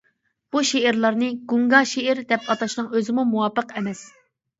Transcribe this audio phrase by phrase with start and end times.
[0.53, 4.03] بۇ شېئىرلارنى «گۇڭگا شېئىر» دەپ ئاتاشنىڭ ئۆزىمۇ مۇۋاپىق ئەمەس.